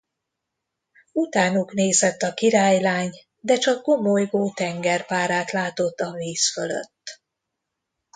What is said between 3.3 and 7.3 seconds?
de csak gomolygó tengerpárát látott a víz fölött.